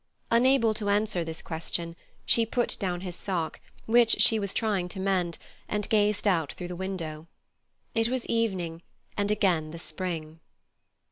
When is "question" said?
1.43-1.95